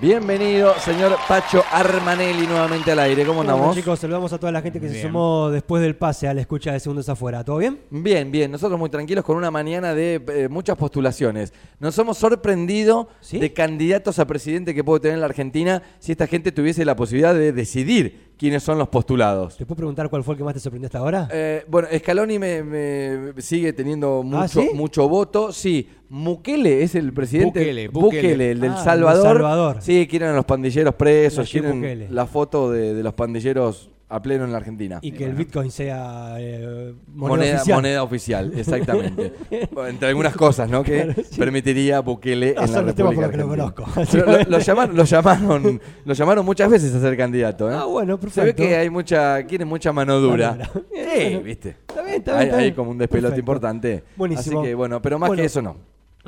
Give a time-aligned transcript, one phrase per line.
[0.00, 3.24] Bienvenido, señor Pacho Armanelli, nuevamente al aire.
[3.24, 3.74] ¿Cómo Bueno, andamos?
[3.74, 6.72] chicos, saludamos a toda la gente que se sumó después del pase a la escucha
[6.72, 7.42] de Segundos Afuera.
[7.42, 7.80] ¿Todo bien?
[7.90, 8.48] Bien, bien.
[8.52, 11.52] Nosotros muy tranquilos con una mañana de eh, muchas postulaciones.
[11.80, 13.40] Nos hemos sorprendido ¿Sí?
[13.40, 17.34] de candidatos a presidente que puede tener la Argentina si esta gente tuviese la posibilidad
[17.34, 19.56] de decidir quiénes son los postulados.
[19.56, 21.28] ¿Te puedo preguntar cuál fue el que más te sorprendió hasta ahora?
[21.32, 24.70] Eh, bueno, Scaloni me, me sigue teniendo mucho, ¿Ah, sí?
[24.74, 25.52] mucho voto.
[25.52, 27.58] Sí, Mukele es el presidente.
[27.60, 28.50] Bukele, Bukele.
[28.52, 29.22] el del Ah, Salvador.
[29.26, 29.76] Salvador.
[29.80, 32.08] Sí, quieren a los pandilleros presos, Nayib quieren Bukele.
[32.10, 34.98] la foto de, de los pandilleros a pleno en la Argentina.
[35.02, 37.76] y que el Bitcoin sea eh, moneda, Moneda, oficial.
[37.76, 39.32] moneda oficial, exactamente.
[39.72, 40.82] Bueno, Entre algunas cosas, ¿no?
[40.82, 41.38] Que Claro, sí.
[41.38, 43.72] permitiría Bukele No, en la República que lo Argentina.
[43.74, 43.84] conozco.
[44.12, 47.70] Pero Lo, lo llamaron, lo, llamaron, lo llamaron muchas veces a ser candidato.
[47.70, 47.74] ¿eh?
[47.74, 48.62] Ah, bueno, Se ve perfecto.
[48.62, 50.52] que hay mucha, quieren mucha mano dura.
[50.52, 50.86] Mano dura.
[50.92, 51.68] Sí, Bueno, viste.
[51.88, 52.40] Está bien, está bien.
[52.40, 52.74] Hay, está hay bien.
[52.74, 53.40] como un despelote Perfecto.
[53.40, 54.04] importante.
[54.16, 54.60] Buenísimo.
[54.60, 55.76] Así que bueno, pero más Bueno, que eso no.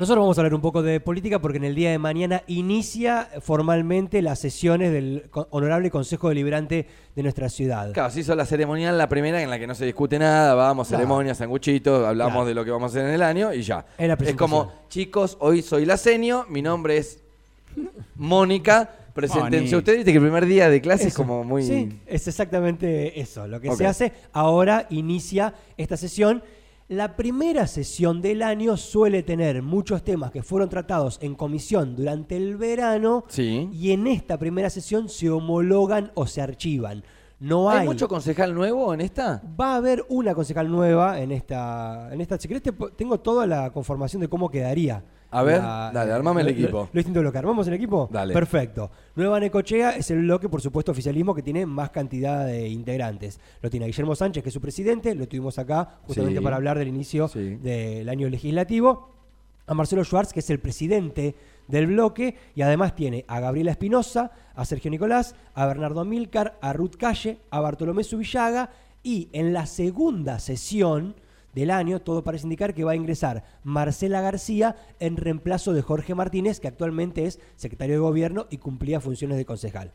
[0.01, 3.29] Nosotros vamos a hablar un poco de política porque en el día de mañana inicia
[3.39, 7.93] formalmente las sesiones del Honorable Consejo Deliberante de nuestra ciudad.
[7.93, 10.87] Claro, se hizo la ceremonial, la primera en la que no se discute nada, vamos,
[10.87, 11.03] Claro.
[11.03, 12.45] ceremonias, sanguchitos, hablamos Claro.
[12.47, 13.85] de lo que vamos a hacer en el año y ya.
[13.95, 17.19] Es la es como, chicos, hoy soy la senio, mi nombre es
[18.15, 21.61] Mónica, preséntense ustedes, viste que el primer día de clase es como muy...
[21.61, 23.47] Sí, es exactamente eso.
[23.47, 26.41] Lo que se hace ahora inicia esta sesión.
[26.91, 32.35] La primera sesión del año suele tener muchos temas que fueron tratados en comisión durante
[32.35, 33.69] el verano Sí.
[33.71, 37.01] y en esta primera sesión se homologan o se archivan.
[37.39, 39.41] No hay, ¿Hay mucho concejal nuevo en esta?
[39.57, 42.09] Va a haber una concejal nueva en esta.
[42.11, 45.01] En esta si querés, te tengo toda la conformación de cómo quedaría.
[45.33, 46.77] A ver, la- dale, armame el lo- equipo.
[46.79, 47.37] Lo, lo distinto bloque.
[47.37, 48.09] ¿Armamos el equipo?
[48.11, 48.33] Dale.
[48.33, 48.91] Perfecto.
[49.15, 53.39] Nueva Necochea es el bloque, por supuesto, oficialismo que tiene más cantidad de integrantes.
[53.61, 56.43] Lo tiene Guillermo Sánchez, que es su presidente, lo tuvimos acá justamente Sí.
[56.43, 57.55] para hablar del inicio Sí.
[57.55, 59.09] del año legislativo.
[59.67, 61.35] A Marcelo Schwartz, que es el presidente
[61.69, 66.73] del bloque, y además tiene a Gabriela Espinosa, a Sergio Nicolás, a Bernardo Milcar, a
[66.73, 68.71] Ruth Calle, a Bartolomé Subillaga,
[69.03, 71.15] y en la segunda sesión
[71.53, 76.15] del año, todo parece indicar que va a ingresar Marcela García en reemplazo de Jorge
[76.15, 79.93] Martínez, que actualmente es secretario de gobierno y cumplía funciones de concejal.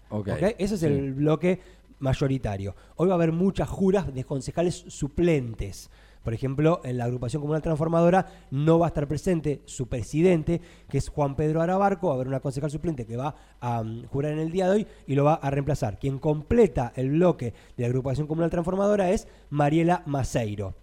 [0.58, 0.86] Ese es sí.
[0.86, 1.60] el bloque
[1.98, 2.74] mayoritario.
[2.96, 5.90] Hoy va a haber muchas juras de concejales suplentes.
[6.22, 10.98] Por ejemplo, en la agrupación comunal transformadora no va a estar presente su presidente, que
[10.98, 14.32] es Juan Pedro Arabarco, va a haber una concejal suplente que va a mm, jurar
[14.32, 16.00] en el día de hoy y lo va a reemplazar.
[16.00, 20.74] Quien completa el bloque de la agrupación comunal transformadora es Mariela Maceiro.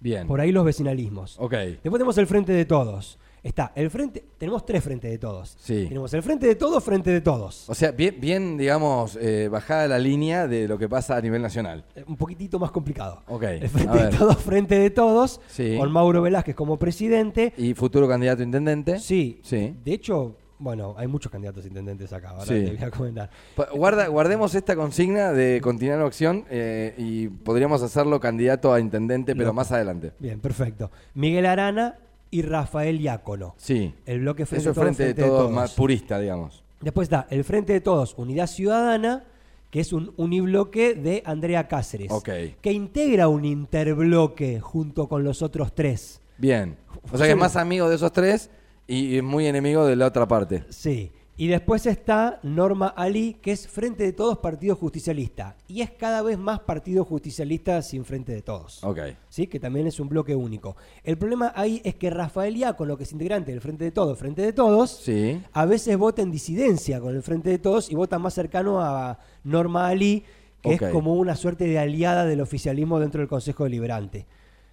[0.00, 0.26] Bien.
[0.26, 1.36] Por ahí los vecinalismos.
[1.38, 1.52] Ok.
[1.52, 3.18] Después tenemos el Frente de Todos.
[3.42, 5.56] Está el Frente, tenemos tres Frentes de Todos.
[5.58, 5.86] Sí.
[5.88, 7.70] Tenemos el Frente de Todos, Frente de Todos.
[7.70, 11.40] O sea, bien, bien digamos, eh, bajada la línea de lo que pasa a nivel
[11.40, 11.84] nacional.
[11.94, 13.22] Eh, Un poquitito más complicado.
[13.28, 14.10] Ok, El Frente de.
[14.16, 15.76] Todos, Frente de Todos, Sí.
[15.78, 17.54] con Mauro Velázquez como presidente.
[17.56, 18.98] ¿Y futuro candidato a intendente?
[18.98, 19.40] Sí.
[19.42, 19.74] Sí.
[19.84, 22.64] De hecho, bueno, hay muchos candidatos intendentes acá, ahora Sí.
[22.64, 23.30] te voy a comentar.
[23.74, 29.48] Guarda, guardemos esta consigna de continuar acción eh, y podríamos hacerlo candidato a intendente, pero
[29.48, 30.12] Lo- más adelante.
[30.18, 30.90] Bien, perfecto.
[31.14, 31.96] Miguel Arana
[32.30, 33.54] y Rafael Diácono.
[33.56, 33.92] Sí.
[34.06, 36.62] El bloque Frente Eso es de Todos, frente de Frente todo más purista, digamos.
[36.80, 39.24] Después está el Frente de Todos, Unidad Ciudadana,
[39.70, 42.10] que es un unibloque de Andrea Cáceres.
[42.10, 42.28] Ok.
[42.60, 46.20] Que integra un interbloque junto con los otros tres.
[46.38, 46.76] Bien.
[47.12, 48.50] O sea que es más amigo de esos tres
[48.90, 50.64] y es muy enemigo de la otra parte.
[50.68, 51.12] Sí.
[51.36, 55.56] Y después está Norma Ali, que es Frente de Todos, Partido Justicialista.
[55.68, 58.84] Y es cada vez más Partido Justicialista sin Frente de Todos.
[58.84, 58.98] Ok.
[59.30, 59.46] ¿Sí?
[59.46, 60.76] Que también es un bloque único.
[61.02, 64.42] El problema ahí es que Rafael Diácono, que es integrante del Frente de Todos, Frente
[64.42, 65.40] de Todos, Sí.
[65.54, 69.18] a veces vota en disidencia con el Frente de Todos y vota más cercano a
[69.42, 70.24] Norma Ali,
[70.60, 74.26] que es como una suerte de aliada del oficialismo dentro del Consejo Deliberante.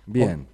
[0.05, 0.47] Bien.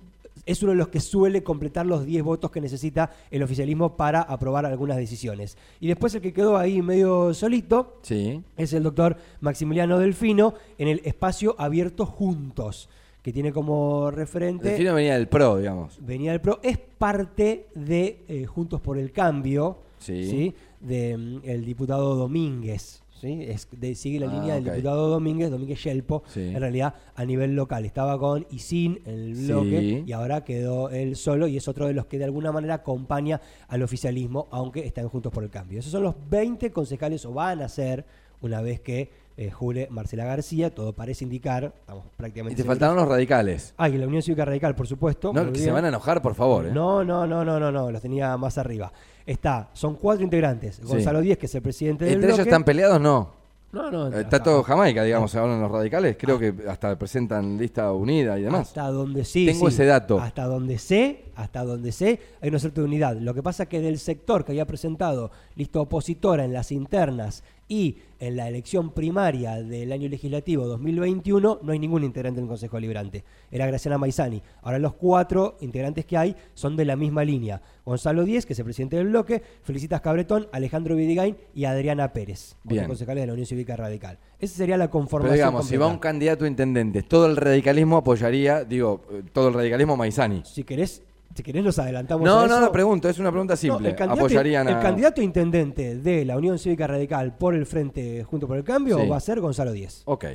[0.45, 4.21] Es uno de los que suele completar los 10 votos que necesita el oficialismo para
[4.21, 5.57] aprobar algunas decisiones.
[5.79, 8.41] Y después el que quedó ahí medio solito Sí.
[8.57, 12.89] es el doctor Maximiliano Delfino en el espacio Abierto Juntos,
[13.21, 14.69] que tiene como referente...
[14.69, 15.97] Delfino venía del PRO, digamos.
[16.01, 20.53] venía del PRO, es parte de eh, Juntos por el Cambio, Sí.
[20.81, 23.02] de mm, diputado Domínguez.
[23.23, 23.39] ¿Sí?
[23.41, 26.41] Es de- sigue la Ah, línea del diputado Domínguez, Domínguez Yelpo, Sí.
[26.41, 27.85] en realidad a nivel local.
[27.85, 29.45] Estaba con Isin en el Sí.
[29.47, 32.75] bloque y ahora quedó él solo y es otro de los que de alguna manera
[32.75, 33.39] acompaña
[33.69, 35.79] al oficialismo, aunque están juntos por el cambio.
[35.79, 38.05] Esos son los 20 concejales, o van a ser
[38.41, 42.55] una vez que eh, jure Marcela García, todo parece indicar, estamos Y prácticamente...
[42.55, 42.77] te seguros.
[42.79, 43.73] faltaron los radicales.
[43.77, 45.33] Ah, y la Unión Cívica Radical, por supuesto.
[45.33, 46.67] No, que se van a enojar, por favor.
[46.67, 46.71] ¿eh?
[46.71, 48.91] No, no, no, no, no, no, los tenía más arriba.
[49.25, 50.81] Está, son cuatro integrantes.
[50.83, 52.99] Gonzalo Díez, que es el presidente del ¿Entre ellos están peleados?
[53.01, 53.41] No.
[53.71, 56.15] No, no, Eh, hasta- Está todo Jamaica, digamos, hablan los radicales.
[56.19, 58.67] Creo que hasta presentan lista unida y demás.
[58.67, 59.47] Hasta donde sí.
[59.47, 59.73] Tengo sí.
[59.73, 60.19] ese dato.
[60.19, 63.15] Hasta donde sé, hasta donde sé, hay una cierta unidad.
[63.17, 67.43] Lo que pasa es que del sector que había presentado lista opositora en las internas
[67.73, 72.79] y en la elección primaria del año legislativo 2021, no hay ningún integrante del Consejo
[72.79, 73.23] Liberante.
[73.51, 74.43] Era Graciana Maizani.
[74.61, 77.63] Ahora los cuatro integrantes que hay son de la misma línea.
[77.83, 82.57] Gonzalo Díez, que es el presidente del bloque, Felicitas Cabretón, Alejandro Vidigain y Adriana Pérez,
[82.63, 82.85] Bien.
[82.85, 84.19] concejales de la Unión Cívica Radical.
[84.39, 87.97] Esa sería la Pero conformación digamos, si va un candidato a intendente, todo el radicalismo
[87.97, 90.43] apoyaría, digo, eh, todo el radicalismo Maizani.
[90.45, 91.01] Si querés,
[91.35, 92.61] si querés nos adelantamos No, a no, eso.
[92.61, 93.89] no pregunto, es una pregunta No, simple.
[93.89, 94.79] el, candidato, Apoyarían el a...
[94.79, 99.07] candidato intendente de la Unión Cívica Radical por el Frente Junto por el Cambio Sí.
[99.07, 100.03] va a ser Gonzalo Díez.
[100.05, 100.25] Ok.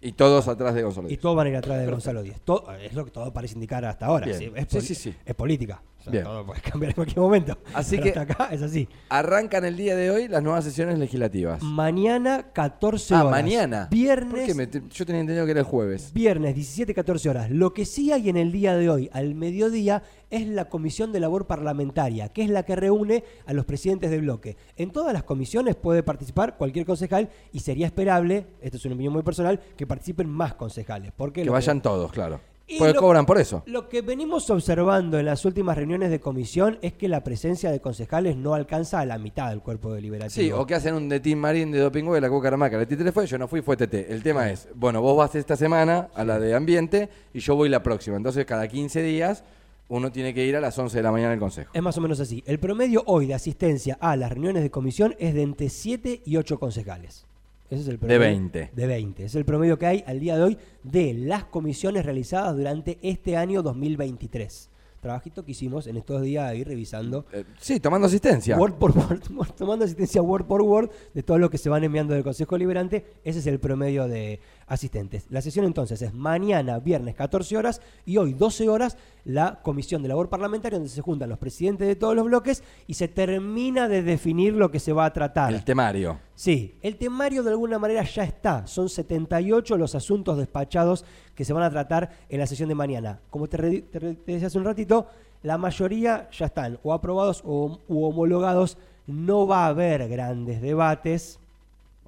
[0.00, 1.20] Y todos atrás de Gonzalo Y Díez.
[1.20, 2.40] todos van a ir atrás de Gonzalo Díez.
[2.44, 4.26] Todo- es lo que todo parece indicar hasta ahora.
[4.34, 5.14] Sí, es, sí, sí.
[5.24, 5.82] es política.
[6.06, 6.24] O sea, Bien.
[6.24, 7.58] todo puede cambiar en cualquier momento.
[7.74, 8.88] Así Pero que- hasta acá es así.
[9.08, 11.62] Arrancan el día de hoy las nuevas sesiones legislativas.
[11.62, 13.30] Mañana 14 ah, horas.
[13.32, 13.88] mañana.
[13.90, 14.30] Viernes.
[14.32, 16.12] ¿Por qué me- te- yo tenía entendido que era el jueves.
[16.14, 17.50] Viernes 17-14 horas.
[17.50, 21.20] Lo que sí hay en el día de hoy, al mediodía, es la Comisión de
[21.20, 24.56] Labor Parlamentaria, que es la que reúne a los presidentes de bloque.
[24.76, 29.12] En todas las comisiones puede participar cualquier concejal y sería esperable, esto es una opinión
[29.12, 31.12] muy personal, que participen más concejales.
[31.16, 32.40] Porque Que vayan todos, claro.
[32.68, 33.62] Y Porque lo- cobran por eso.
[33.66, 37.80] Lo que venimos observando en las últimas reuniones de comisión es que la presencia de
[37.80, 40.30] concejales no alcanza a la mitad del cuerpo deliberativo.
[40.44, 42.80] Sí, o que hacen un de Team Marín de Doping de la Cucaramaca.
[42.80, 44.10] El títere fue, yo no fui, fue TT.
[44.10, 47.68] El tema es, bueno, vos vas esta semana a la de ambiente y yo voy
[47.68, 48.16] la próxima.
[48.16, 49.44] Entonces, cada 15 días
[49.88, 51.70] uno tiene que ir a las 11 de la mañana al consejo.
[51.72, 52.42] Es más o menos así.
[52.46, 56.36] El promedio hoy de asistencia a las reuniones de comisión es de entre 7 y
[56.36, 57.24] 8 concejales.
[57.70, 58.20] Ese es el promedio.
[58.20, 58.70] 20.
[58.74, 59.24] De 20.
[59.24, 63.36] Es el promedio que hay al día de hoy de las comisiones realizadas durante este
[63.36, 64.70] año 2023.
[65.00, 68.56] Trabajito que hicimos en estos días ahí revisando Eh, sí, tomando asistencia.
[68.56, 69.20] Word por Word,
[69.56, 73.04] tomando asistencia Word por Word de todo lo que se van enviando del Consejo Liberante.
[73.22, 75.26] Ese es el promedio de asistentes.
[75.30, 80.08] La sesión entonces es mañana, viernes, 14 horas y hoy, 12 horas, la Comisión de
[80.08, 84.02] Labor Parlamentaria, donde se juntan los presidentes de todos los bloques y se termina de
[84.02, 85.52] definir lo que se va a tratar.
[85.52, 86.18] El temario.
[86.34, 88.66] Sí, el temario de alguna manera ya está.
[88.66, 91.04] Son 78 los asuntos despachados
[91.34, 93.20] que se van a tratar en la sesión de mañana.
[93.30, 95.06] Como te, re- te re- te decía hace un ratito,
[95.42, 98.78] la mayoría ya están o aprobados o u homologados.
[99.06, 101.38] No va a haber grandes debates,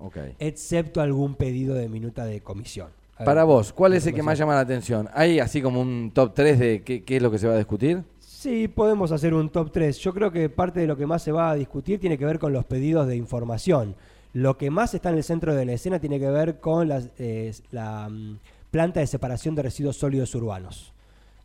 [0.01, 0.17] Ok.
[0.39, 2.89] excepto algún pedido de minuta de comisión.
[3.19, 5.09] Ver, Para vos, ¿cuál es el que más llama la atención?
[5.13, 7.59] ¿Hay así como un top 3 de qué, qué es lo que se va a
[7.59, 8.03] discutir?
[8.21, 9.99] Sí, podemos hacer un top 3.
[9.99, 12.39] Yo creo que parte de lo que más se va a discutir tiene que ver
[12.39, 13.97] con los pedidos de información.
[14.33, 17.09] Lo que más está en el centro de la escena tiene que ver con las,
[17.19, 18.39] eh, la mm,
[18.71, 20.93] planta de separación de residuos sólidos urbanos.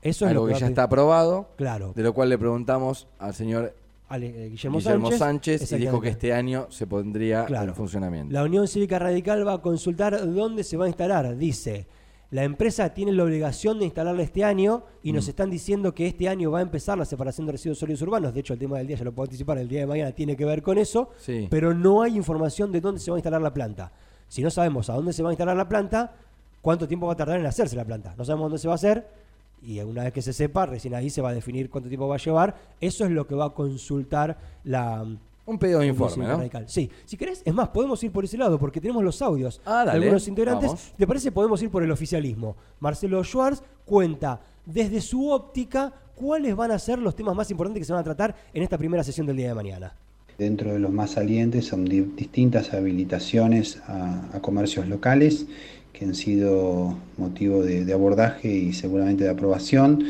[0.03, 1.93] Eso es lo que a ya está aprobado, Claro.
[1.95, 3.73] de lo cual le preguntamos al señor
[4.13, 7.69] Ale- eh, Guillermo, Guillermo Sánchez, Sánchez, y dijo que este año se pondría Claro.
[7.69, 8.31] en funcionamiento.
[8.31, 11.35] La Unión Cívica Radical va a consultar dónde se va a instalar.
[11.35, 11.87] Dice,
[12.29, 15.15] la empresa tiene la obligación de instalarla este año y Mm.
[15.15, 18.33] nos están diciendo que este año va a empezar la separación de residuos sólidos urbanos.
[18.33, 20.35] De hecho, el tema del día, ya lo puedo anticipar, el día de mañana tiene
[20.35, 21.09] que ver con eso.
[21.17, 21.47] Sí.
[21.49, 23.91] Pero no hay información de dónde se va a instalar la planta.
[24.27, 26.13] Si no sabemos a dónde se va a instalar la planta,
[26.61, 28.13] cuánto tiempo va a tardar en hacerse la planta.
[28.17, 29.22] No sabemos dónde se va a hacer
[29.65, 32.15] y una vez que se sepa, recién ahí se va a definir cuánto tiempo va
[32.15, 32.55] a llevar.
[32.81, 35.05] Eso es lo que va a consultar la
[35.45, 36.37] Un pedido de informe, ¿no?
[36.37, 36.65] Radical.
[36.67, 39.81] Sí, si querés, es más, podemos ir por ese lado porque tenemos los audios Ah,
[39.81, 40.67] de dale, algunos integrantes.
[40.67, 40.93] vamos.
[40.97, 41.31] ¿Te parece?
[41.31, 42.55] Podemos ir por el oficialismo.
[42.79, 47.85] Marcelo Schwartz cuenta desde su óptica cuáles van a ser los temas más importantes que
[47.85, 49.93] se van a tratar en esta primera sesión del día de mañana.
[50.37, 55.45] Dentro de los más salientes son di- distintas habilitaciones a, a comercios locales
[55.93, 60.03] que han sido motivo de, abordaje y seguramente de aprobación,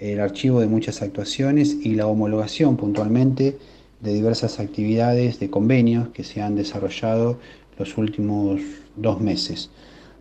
[0.00, 3.58] el archivo de muchas actuaciones y la homologación puntualmente
[4.00, 7.38] de diversas actividades de convenios que se han desarrollado
[7.78, 8.60] los últimos
[8.96, 9.70] dos meses.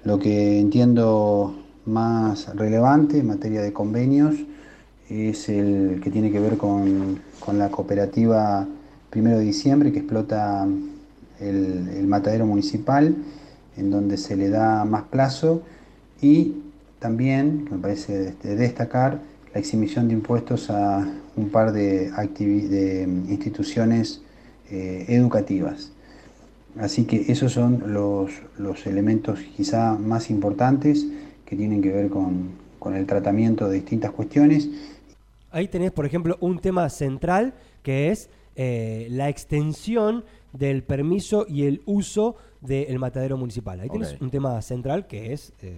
[0.04, 4.36] Lo que entiendo más relevante en materia de convenios
[5.10, 8.68] es el que tiene que ver con, con la cooperativa
[9.10, 10.68] Primero de Diciembre que explota
[11.40, 13.16] el matadero municipal,
[13.78, 15.64] en donde se le da más plazo
[16.22, 16.56] y
[17.00, 19.20] también, me parece de destacar,
[19.54, 24.22] la exhibición de impuestos a un par de, de instituciones
[24.72, 25.92] eh, educativas.
[26.80, 31.08] Así que esos son los, los elementos quizá más importantes
[31.46, 34.70] que tienen que ver con, con el tratamiento de distintas cuestiones
[35.52, 37.54] Ahí tenés, por ejemplo, un tema central
[37.84, 43.80] que es eh, la extensión del permiso y el uso del matadero municipal.
[43.80, 45.54] Ahí tienes un tema central que es...
[45.62, 45.78] eh,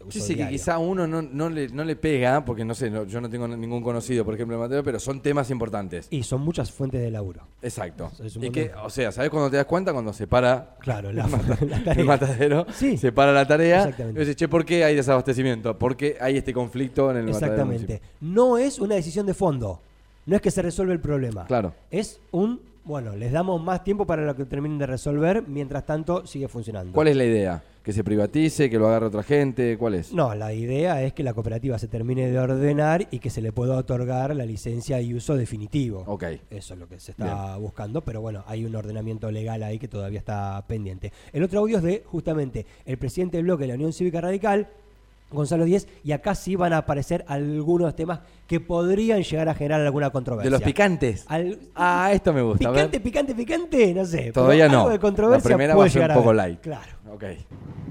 [0.00, 2.90] uso Sí, sí, que quizá uno no, no, le, no le pega, porque no sé,
[2.90, 6.08] no- yo no tengo ningún conocido, por ejemplo, en Mateo, pero son temas importantes.
[6.10, 7.40] Y son muchas fuentes de laburo.
[7.62, 8.10] Exacto.
[8.22, 9.92] Es Y que, o sea, ¿sabes cuando te das cuenta?
[9.94, 11.26] Cuando se para Claro, la,
[11.84, 12.98] la el matadero, Sí.
[12.98, 14.18] se para la tarea, Exactamente.
[14.20, 15.78] y dices, che, ¿por qué hay desabastecimiento?
[15.78, 17.86] ¿Por qué hay este conflicto en el matadero Exactamente.
[17.94, 18.10] municipal?
[18.20, 19.80] No es una decisión de fondo.
[20.26, 21.46] No es que se resuelve el problema.
[21.46, 21.72] Claro.
[21.90, 26.26] Es un, bueno, les damos más tiempo para lo que terminen de resolver, mientras tanto
[26.26, 26.92] sigue funcionando.
[26.92, 27.62] ¿Cuál es la idea?
[27.82, 28.70] ¿Que se privatice?
[28.70, 29.76] ¿Que lo agarre otra gente?
[29.76, 30.12] ¿Cuál es?
[30.12, 33.52] No, la idea es que la cooperativa se termine de ordenar y que se le
[33.52, 36.04] pueda otorgar la licencia y uso definitivo.
[36.06, 36.24] Ok.
[36.50, 39.88] Eso es lo que se está buscando, pero bueno, hay un ordenamiento legal ahí que
[39.88, 41.12] todavía está pendiente.
[41.32, 44.68] El otro audio es de justamente el presidente del bloque de la Unión Cívica Radical,
[45.34, 49.80] Gonzalo Díez, y acá sí van a aparecer algunos temas que podrían llegar a generar
[49.80, 50.50] alguna controversia.
[50.50, 51.24] ¿De los picantes?
[51.28, 52.68] Al- Ah, esto me gusta.
[52.68, 54.32] a picante, picante, picante, no sé.
[54.32, 54.78] Todavía no.
[54.80, 56.36] algo de controversia La primera puede va a ser un a poco haber.
[56.36, 56.60] light.
[56.60, 56.92] Claro.
[57.12, 57.24] Ok.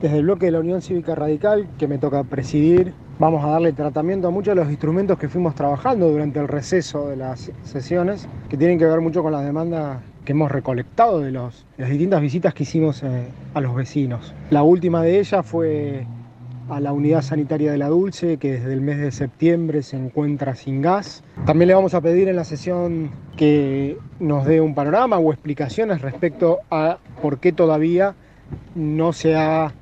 [0.02, 3.72] Desde el bloque de la Unión Cívica Radical, que me toca presidir, vamos a darle
[3.72, 8.28] tratamiento a muchos de los instrumentos que fuimos trabajando durante el receso de las sesiones,
[8.50, 11.90] que tienen que ver mucho con las demandas que hemos recolectado de, los, de las
[11.90, 14.34] distintas visitas que hicimos eh, a los vecinos.
[14.50, 16.06] La última de ellas fue
[16.70, 20.56] a la unidad sanitaria de la Dulce, que desde el mes de septiembre se encuentra
[20.56, 21.24] sin gas.
[21.46, 26.02] También le vamos a pedir en la sesión que nos dé un panorama o explicaciones
[26.02, 28.16] respecto a por qué todavía
[28.76, 29.74] no se ha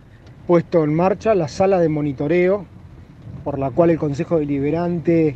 [0.47, 2.65] puesto en marcha la sala de monitoreo
[3.43, 5.35] por la cual el Consejo Deliberante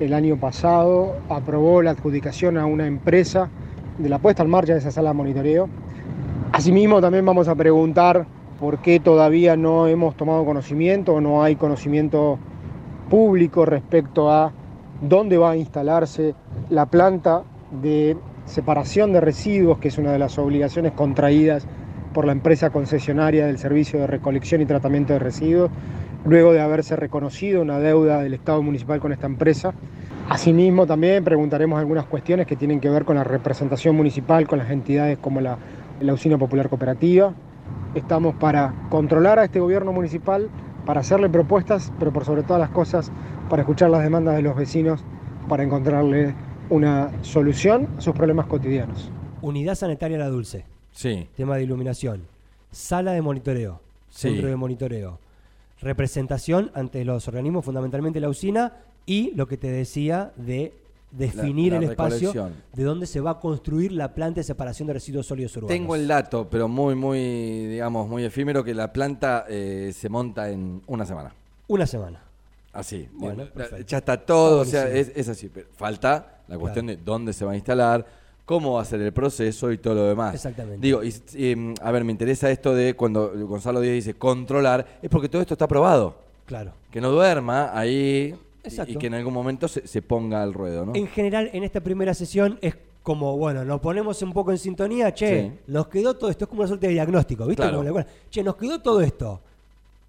[0.00, 3.50] el año pasado aprobó la adjudicación a una empresa
[3.98, 5.68] de la puesta en marcha de esa sala de monitoreo.
[6.52, 8.26] Asimismo, también vamos a preguntar
[8.62, 12.38] por qué todavía no hemos tomado conocimiento o no hay conocimiento
[13.10, 14.52] público respecto a
[15.00, 16.36] dónde va a instalarse
[16.70, 17.42] la planta
[17.82, 21.66] de separación de residuos, que es una de las obligaciones contraídas
[22.14, 25.72] por la empresa concesionaria del servicio de recolección y tratamiento de residuos,
[26.24, 29.74] luego de haberse reconocido una deuda del Estado municipal con esta empresa.
[30.28, 34.70] Asimismo, también preguntaremos algunas cuestiones que tienen que ver con la representación municipal, con las
[34.70, 35.58] entidades como la,
[36.00, 37.34] la Usina Popular Cooperativa.
[37.94, 40.48] Estamos para controlar a este gobierno municipal,
[40.86, 43.12] para hacerle propuestas, pero por sobre todas las cosas,
[43.48, 45.04] para escuchar las demandas de los vecinos,
[45.48, 46.34] para encontrarle
[46.70, 49.10] una solución a sus problemas cotidianos.
[49.42, 50.64] Unidad Sanitaria La Dulce.
[50.92, 51.28] Sí.
[51.36, 52.22] Tema de iluminación.
[52.70, 53.80] Sala de monitoreo.
[54.08, 54.28] Sí.
[54.28, 55.18] Centro de monitoreo.
[55.80, 58.72] Representación ante los organismos, fundamentalmente la usina,
[59.04, 60.72] y lo que te decía de
[61.12, 64.86] definir La- la el espacio de dónde se va a construir la planta de separación
[64.88, 65.68] de residuos sólidos urbanos.
[65.76, 70.50] Tengo el dato, pero muy, muy, digamos, muy efímero, que la planta eh, se monta
[70.50, 71.34] en una semana.
[71.68, 72.22] Una semana.
[72.72, 73.06] Así.
[73.12, 73.44] Bueno,
[73.86, 75.50] ya está todo, o sea, es, es así.
[75.52, 78.06] Pero falta la cuestión de dónde se va a instalar,
[78.46, 80.34] cómo va a ser el proceso y todo lo demás.
[80.34, 80.78] Exactamente.
[80.80, 85.10] Digo, y, y, a ver, me interesa esto de cuando Gonzalo Díaz dice controlar, es
[85.10, 86.16] porque todo esto está aprobado.
[86.46, 86.72] Claro.
[86.90, 88.92] Que no duerma ahí Exacto.
[88.92, 90.92] y que en algún momento se, se ponga al ruedo, ¿no?
[90.94, 95.12] En general, en esta primera sesión es como, bueno, nos ponemos un poco en sintonía,
[95.12, 95.58] che, Sí.
[95.66, 97.62] nos quedó todo esto, es como una suerte de diagnóstico, ¿viste?
[97.62, 97.78] Claro.
[97.78, 98.08] Como la escuela.
[98.30, 99.40] che, nos quedó todo esto.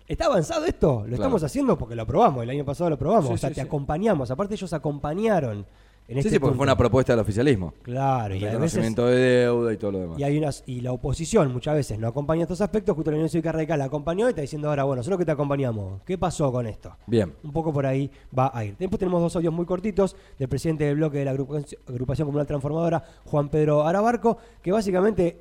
[0.07, 1.05] ¿Está avanzado esto?
[1.07, 3.55] Lo estamos haciendo porque lo aprobamos, el año pasado lo aprobamos, Sí, o sea, sí,
[3.55, 3.65] te sí.
[3.67, 5.65] acompañamos, aparte ellos acompañaron
[6.07, 6.57] en sí, este sí, porque punto.
[6.57, 7.73] fue una propuesta del oficialismo.
[7.81, 10.19] Claro, y a veces Reconocimiento de deuda y todo lo demás.
[10.19, 13.29] y hay unas y la oposición muchas veces no acompaña estos aspectos, justo la Unión
[13.29, 16.51] Cívica Radical la acompañó y está diciendo ahora, bueno, nosotros que te acompañamos, ¿qué pasó
[16.51, 16.95] con esto?
[17.07, 17.33] Bien.
[17.43, 18.75] Un poco por ahí va a ir.
[18.77, 22.47] Después tenemos dos audios muy cortitos del presidente del bloque de la agrupación, agrupación Comunal
[22.47, 25.37] Transformadora, Juan Pedro Arabarco, que básicamente,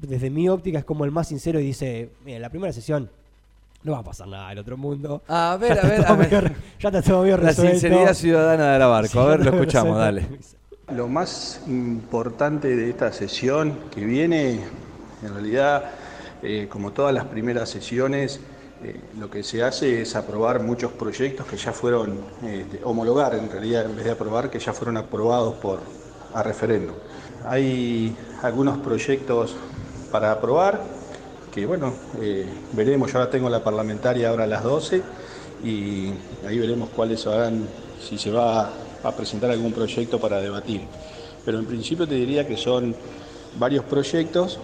[0.00, 3.10] desde mi óptica, es como el más sincero y dice, mira, en la primera sesión
[3.84, 5.22] no va a pasar nada del otro mundo.
[5.28, 6.42] A ver, a ver, a ver.
[6.42, 7.72] medio- ya está todo La resuelto.
[7.72, 9.08] sinceridad ciudadana de Arabarco.
[9.12, 10.26] Sí, a ver, lo escuchamos, dale.
[10.94, 14.60] Lo más importante de esta sesión que viene,
[15.22, 15.84] en realidad,
[16.42, 18.40] eh, como todas las primeras sesiones,
[18.82, 23.50] eh, lo que se hace es aprobar muchos proyectos que ya fueron, eh, homologar en
[23.50, 25.80] realidad, en vez de aprobar, que ya fueron aprobados por,
[26.34, 26.96] a referéndum.
[27.46, 29.54] Hay algunos proyectos
[30.10, 30.80] para aprobar,
[31.54, 35.02] que bueno, eh, veremos, yo ahora tengo la parlamentaria ahora a las 12
[35.62, 36.10] y
[36.46, 37.68] ahí veremos cuáles serán,
[38.00, 38.70] si se va
[39.04, 40.80] a presentar algún proyecto para debatir.
[41.44, 42.96] Pero en principio te diría que son
[43.56, 44.58] varios proyectos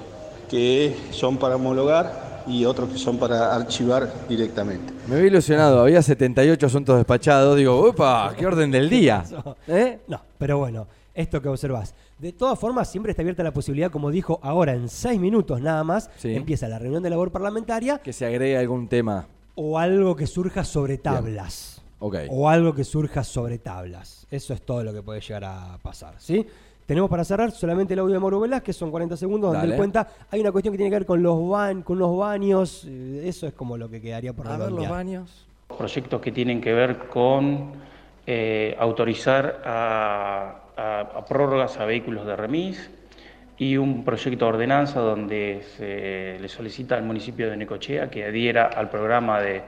[0.50, 4.92] que son para homologar y otros que son para archivar directamente.
[5.06, 7.56] Me vi ilusionado, había 78 asuntos despachados.
[7.56, 9.23] Digo, upa, qué orden del día.
[9.68, 10.00] ¿Eh?
[10.09, 11.95] No, pero bueno, esto que observás.
[12.19, 15.83] De todas formas, siempre está abierta la posibilidad, como dijo ahora, en seis minutos nada
[15.85, 16.35] más, Sí.
[16.35, 19.26] empieza la reunión de labor parlamentaria Que se agregue algún tema.
[19.55, 21.83] o algo que surja sobre tablas.
[21.99, 22.17] Ok.
[22.31, 24.26] O algo que surja sobre tablas.
[24.31, 26.47] Eso es todo lo que puede llegar a pasar, ¿sí?
[26.87, 29.75] Tenemos para cerrar solamente el audio de Mauro Velázquez, son 40 segundos, donde Dale.
[29.75, 32.85] él cuenta, hay una cuestión que tiene que ver con los, ban, con los baños,
[32.88, 35.47] eh, eso es como lo que quedaría por A ver los baños.
[35.79, 37.73] proyectos que tienen que ver con
[38.26, 42.91] eh, autorizar a, a- prórrogas a vehículos de remis
[43.59, 48.65] y un proyecto de ordenanza donde se le solicita al municipio de Necochea que adhiera
[48.67, 49.63] al programa de,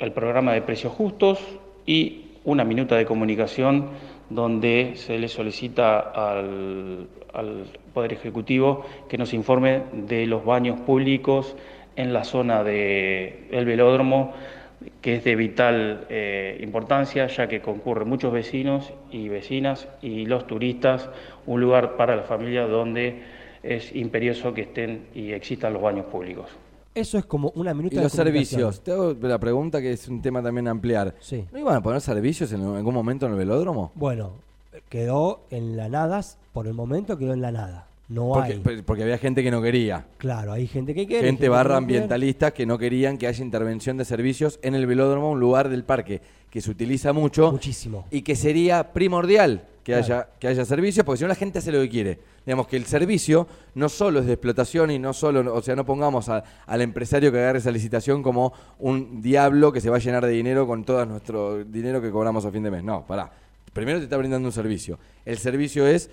[0.00, 1.38] al programa de precios justos
[1.86, 3.90] y una minuta de comunicación
[4.28, 7.64] donde se le solicita al, al
[7.94, 11.54] Poder Ejecutivo que nos informe de los baños públicos
[11.96, 14.32] en la zona de- del velódromo,
[15.00, 20.46] que es de vital eh, importancia, ya que concurren muchos vecinos y vecinas y los
[20.46, 21.08] turistas,
[21.46, 23.22] un lugar para la familia donde
[23.62, 26.48] es imperioso que estén y existan los baños públicos.
[26.94, 28.82] Eso es como una minuta Y de los servicios.
[28.82, 31.14] Te hago la pregunta que es un tema también a ampliar.
[31.20, 31.44] Sí.
[31.52, 33.92] ¿No iban a poner servicios en algún momento en el velódromo?
[33.94, 34.32] Bueno,
[34.88, 36.20] quedó en la nada,
[36.52, 37.86] por el momento quedó en la nada.
[38.10, 38.58] No Porque, hay.
[38.58, 40.04] pe- porque había gente que no quería.
[40.18, 41.26] Claro, hay gente que quiere.
[41.28, 45.38] Gente barra ambientalistas que no querían que haya intervención de servicios en el velódromo, un
[45.40, 48.06] lugar del parque que se utiliza mucho Muchísimo.
[48.10, 50.04] y que sería primordial que, Claro.
[50.04, 52.18] haya, que haya servicios, porque si no la gente hace lo que quiere.
[52.44, 55.86] Digamos que el servicio no solo es de explotación y no solo, o sea, no
[55.86, 60.00] pongamos a- al empresario que agarre esa licitación como un diablo que se va a
[60.00, 62.82] llenar de dinero con todo nuestro dinero que cobramos a fin de mes.
[62.82, 63.30] No, pará.
[63.72, 64.98] Primero te está brindando un servicio.
[65.24, 66.10] El servicio es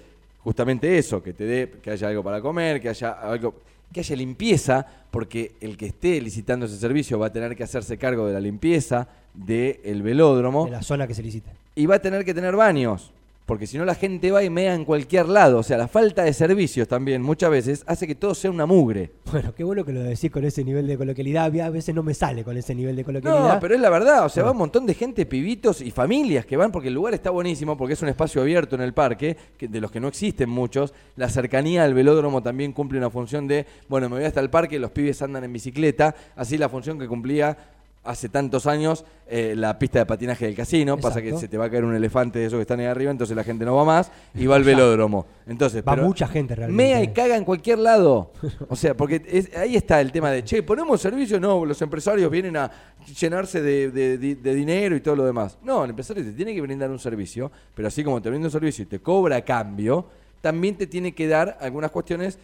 [0.47, 3.55] justamente eso, que te dé, que haya algo para comer, que haya algo,
[3.91, 7.97] que haya limpieza, porque el que esté licitando ese servicio va a tener que hacerse
[7.97, 11.49] cargo de la limpieza del velódromo De la zona que se licite.
[11.75, 13.11] y va a tener que tener baños.
[13.47, 15.59] Porque si no la gente va y mea en cualquier lado.
[15.59, 19.13] O sea, la falta de servicios también muchas veces hace que todo sea una mugre.
[19.31, 21.45] Bueno, qué bueno que lo decís con ese nivel de coloquialidad.
[21.61, 23.53] A veces no me sale con ese nivel de coloquialidad.
[23.53, 24.25] No, pero es la verdad.
[24.25, 27.13] O sea, va un montón de gente, pibitos y familias que van porque el lugar
[27.13, 30.09] está buenísimo, porque es un espacio abierto en el parque, que, de los que no
[30.09, 30.93] existen muchos.
[31.15, 34.77] La cercanía al velódromo también cumple una función de, bueno, me voy hasta el parque,
[34.77, 36.13] los pibes andan en bicicleta.
[36.35, 37.57] Así la función que cumplía
[38.07, 40.97] hace tantos años eh, la pista de patinaje del casino.
[40.97, 43.11] Pasa que se te va a caer un elefante de esos que están ahí arriba,
[43.11, 45.25] entonces la gente no va más y va al velódromo.
[45.45, 46.83] Entonces, Va pero mucha gente realmente.
[46.83, 48.31] Mea y caga en cualquier lado.
[48.69, 52.31] O sea, porque es- ahí está el tema de, che, ponemos servicio, no, los empresarios
[52.31, 52.71] vienen a
[53.19, 55.57] llenarse de, de- de- de dinero y todo lo demás.
[55.63, 58.51] No, el empresario te tiene que brindar un servicio, pero así como te brinda un
[58.51, 60.05] servicio y te cobra a cambio,
[60.41, 62.39] también te tiene que dar algunas cuestiones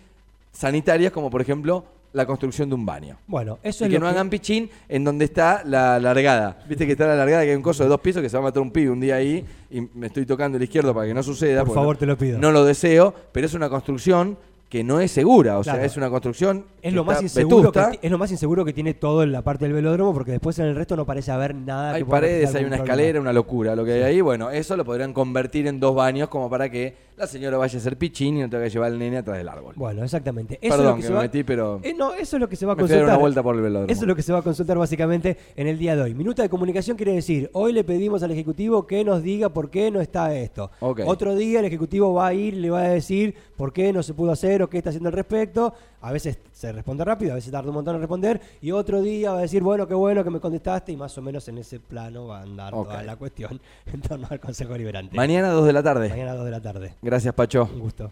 [0.52, 3.17] sanitarias, como por ejemplo la construcción de un baño.
[3.28, 6.58] Bueno, eso Y es que lo no hagan pichín en donde está la largada.
[6.69, 8.41] Viste que está la largada, que hay un coso de dos pisos que se va
[8.41, 11.13] a matar un pibe un día ahí y me estoy tocando el izquierdo para que
[11.13, 11.65] no suceda.
[11.65, 12.38] Por favor, no- te lo pido.
[12.39, 14.38] No lo deseo, pero es una construcción
[14.69, 15.60] que no es segura.
[15.60, 15.78] O Claro.
[15.78, 18.73] sea, es una construcción Es que lo, más inseguro que, es lo más inseguro que
[18.73, 21.54] tiene todo en la parte del velódromo porque después en el resto no parece haber
[21.54, 22.84] nada Hay que paredes, hay una problema.
[22.84, 24.21] escalera, una locura lo que hay ahí.
[24.21, 27.80] Bueno, eso lo podrían convertir en dos baños como para que la señora vaya a
[27.80, 29.73] hacer pichín y no tenga que llevar al nene atrás del árbol.
[29.78, 30.56] Bueno, exactamente.
[30.62, 31.21] Eso es Perdón lo que, que se me va...
[31.21, 33.06] metí, pero Eh, no, eso es lo que se va a dar consultar.
[33.08, 33.91] una vuelta por el velódromo.
[33.91, 36.13] Eso es lo que se va a consultar básicamente en el día de hoy.
[36.15, 39.91] Minuta de comunicación quiere decir, hoy le pedimos al Ejecutivo que nos diga por qué
[39.91, 40.71] no está esto.
[40.80, 44.02] Otro día el Ejecutivo va a ir y le va a decir por qué no
[44.04, 45.73] se pudo hacer o qué está haciendo al respecto.
[46.04, 48.42] A veces se responde rápido, a veces tarda un montón en responder.
[48.62, 50.92] Y otro día va a decir, bueno, qué bueno que me contestaste.
[50.92, 54.28] Y más o menos en ese plano va a andar toda la cuestión en torno
[54.30, 55.16] al Consejo Liberante.
[55.16, 56.10] Mañana 2 de la tarde.
[56.10, 56.96] Mañana 2 de la tarde.
[57.02, 57.70] Gracias, Pacho.
[57.74, 58.12] Un gusto.